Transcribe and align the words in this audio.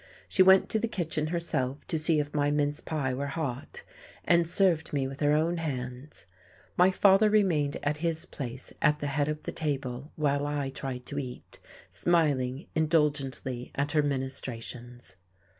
She 0.27 0.41
went 0.41 0.67
to 0.69 0.79
the 0.79 0.87
kitchen 0.87 1.27
herself 1.27 1.85
to 1.85 1.99
see 1.99 2.19
if 2.19 2.33
my 2.33 2.49
mince 2.49 2.79
pie 2.79 3.13
were 3.13 3.27
hot, 3.27 3.83
and 4.25 4.47
served 4.47 4.93
me 4.93 5.07
with 5.07 5.19
her 5.19 5.33
own 5.33 5.57
hands. 5.57 6.25
My 6.75 6.89
father 6.89 7.29
remained 7.29 7.77
at 7.83 7.97
his 7.97 8.25
place 8.25 8.73
at 8.81 8.97
the 8.97 9.05
head 9.05 9.27
of 9.27 9.43
the 9.43 9.51
table 9.51 10.11
while 10.15 10.47
I 10.47 10.71
tried 10.71 11.05
to 11.05 11.19
eat, 11.19 11.59
smiling 11.87 12.65
indulgently 12.73 13.71
at 13.75 13.91
her 13.91 14.01
ministrations. 14.01 15.17